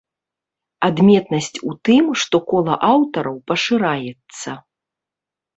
Адметнасць 0.87 1.57
у 1.71 1.75
тым 1.89 2.09
што 2.21 2.35
кола 2.53 2.79
аўтараў 2.91 3.37
пашыраецца. 3.53 4.57